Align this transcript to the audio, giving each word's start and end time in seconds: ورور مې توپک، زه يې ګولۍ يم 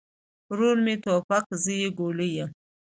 ورور 0.49 0.77
مې 0.85 0.95
توپک، 1.03 1.45
زه 1.63 1.71
يې 1.81 1.89
ګولۍ 1.99 2.29
يم 2.37 2.49